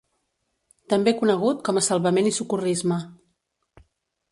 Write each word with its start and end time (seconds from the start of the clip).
També 0.93 1.13
conegut 1.19 1.61
com 1.69 1.79
a 1.81 1.85
Salvament 1.89 2.31
i 2.31 2.33
socorrisme. 2.41 3.01